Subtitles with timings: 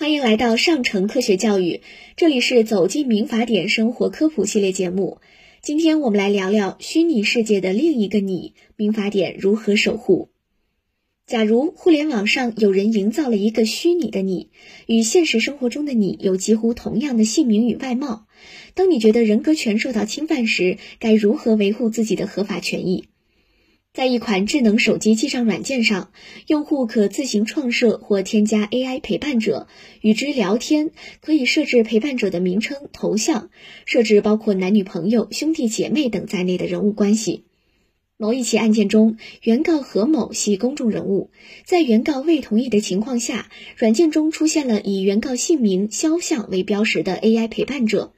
[0.00, 1.82] 欢迎来到上城科学教育，
[2.16, 5.18] 这里是走进民法典生活科普系列节目。
[5.60, 10.30] 今天我们来聊聊虚拟世界的另一个你，民法典如何守护。
[11.26, 14.48] 假如互联网上有人营造了一个虚拟的你，
[14.86, 18.26] 与现实生活中的你有几乎同样的姓名与外貌，
[18.72, 23.09] 当你觉得人格权受到侵犯时，该如何维护自己的合法权益？
[23.92, 26.12] 在一款智能手机记账软件上，
[26.46, 29.66] 用户可自行创设或添加 AI 陪伴者，
[30.00, 30.92] 与之聊天。
[31.20, 33.50] 可以设置陪伴者的名称、头像，
[33.86, 37.42] 设置包括男女朋友、兄弟姐妹等在内的人物关系。
[38.16, 41.32] 某一起案件中，原告何某系公众人物，
[41.64, 48.12] 在原告未同意的情况下，软件中出现了以原告姓名、肖像为标识的 AI 陪伴者。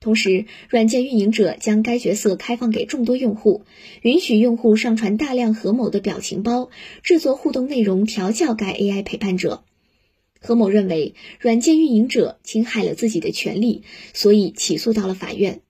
[0.00, 3.66] 同时，软件运营者将该角色开放给众多用户，
[4.00, 6.70] 允许用户上传大量何某的表情包，
[7.02, 9.62] 制作互动内容，调教该 AI 陪伴者。
[10.40, 13.82] 何某认为软件运营者侵害了自己的权利，
[14.14, 15.60] 所以起诉到了法院。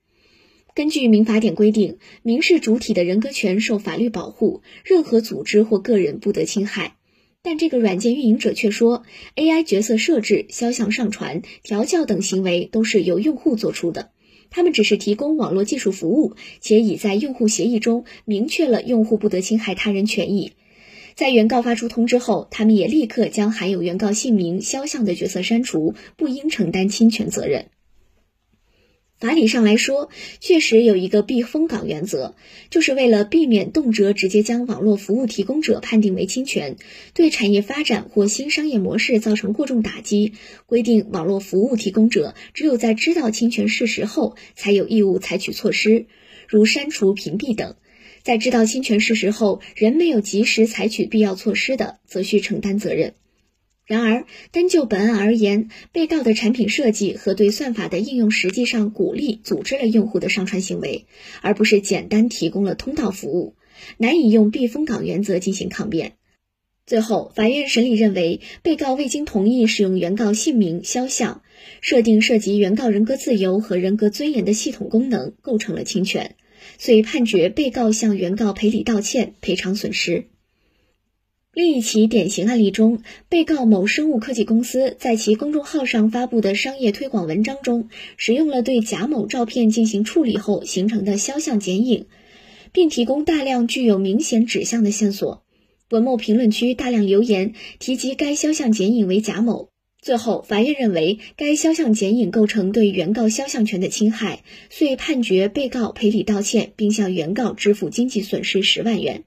[0.77, 6.95] 根据民法典规定，民事主体的人格权受法律保护，任何组织或个人不得侵害。
[7.43, 9.03] 但这个软件运营者却说
[9.35, 14.13] ，AI 角色设置、肖像上传、调教等行为都是由用户做出的。
[14.51, 20.53] 他们只是提供网络技术服务，且已在用户协议中明确了用户不得侵害他人权益。
[21.15, 27.67] 在原告发出通知后，他们也立刻将含有原告姓名、肖像的角色删除，不应承担侵权责任。
[29.21, 30.09] 法理上来说，
[30.41, 32.35] 确实有一个避风港原则，
[32.71, 36.77] 就是为了避免动辄直接将网络服务提供者判定为侵权，
[37.13, 40.33] 对产业发展或新商业模式造成过重打击，
[40.65, 46.07] 规定网络服务提供者只有在知道侵权事实后，才有义务采取措施，
[46.49, 47.77] 如删除、屏蔽等。
[48.23, 53.13] 在知道侵权事实后，仍没有及时采取必要措施的，则需承担责任。
[53.91, 61.07] 然而，单就本案而言，被告的产品设计和对算法的应用实际上鼓励、组织了用户的上传行为，
[61.43, 63.57] 而不是简单提供了通道服务，
[63.97, 66.13] 难以用避风港原则进行抗辩。
[66.87, 71.43] 最后，法院审理认为，被告未经同意使用原告姓名、肖像，
[71.81, 76.37] 设定涉及原告人格自由和人格尊严的系统功能，构成了侵权，
[76.79, 80.27] 遂判决被告向原告赔礼道歉、赔偿损失。
[81.53, 92.07] 另一起典型案例中，被告某生物科技公司在其公众号上发布的商业推广文章中，使用了对贾某照片进行处理后形成的肖像剪影，
[92.71, 95.43] 并提供大量具有明显指向的线索。
[95.91, 99.71] 文末评论区大量留言提及该肖像剪影为贾某。
[100.01, 109.25] 最后，法院认为该肖像剪影构成对原告肖像权的侵害，遂判决被告赔礼道歉，并向原告支付经济损失十万元。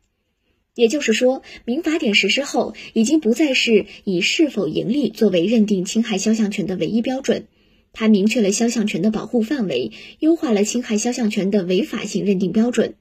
[0.76, 7.48] 也就是说，民法典实施后，已经不再是以是否盈利作为认定侵害肖像权的唯一标准。
[7.92, 12.96] 它明确了肖像权的保护范围，优化了侵害肖像权的违法性认定标准，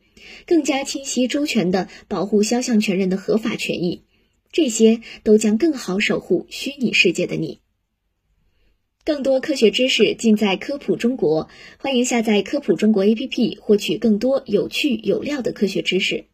[0.45, 4.03] 更加清晰周全地保护肖像权人的合法权益。
[4.53, 7.61] 这些都将更好守护虚拟世界的你。
[9.03, 16.27] 更多科学知识尽在科普中国，欢迎下载科普中国 APP，获取更多有趣有料的科学知识。